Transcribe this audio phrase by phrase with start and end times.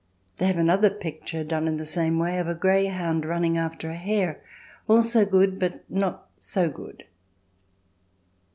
[0.37, 3.95] They have another picture, done in the same way, of a greyhound running after a
[3.95, 4.41] hare,
[4.87, 7.03] also good but not so good.